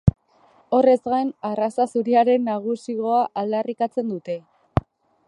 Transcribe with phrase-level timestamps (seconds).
[0.77, 4.39] Horrez gain, arraza zuriaren nagusigoa aldarrikatzen dute.